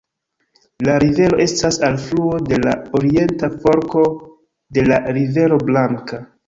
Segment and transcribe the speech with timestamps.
[0.87, 4.09] La rivero estas alfluo de la orienta forko
[4.79, 6.27] de la Rivero Blanka.